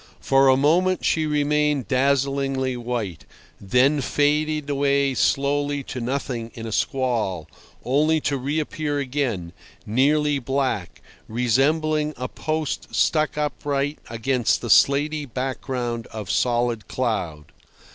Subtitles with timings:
[0.19, 3.23] For a moment she remained dazzlingly white,
[3.59, 7.47] then faded away slowly to nothing in a squall,
[7.85, 9.53] only to reappear again,
[9.85, 17.51] nearly black, resembling a post stuck upright against the slaty background of solid cloud.